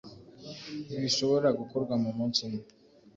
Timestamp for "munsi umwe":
2.17-2.63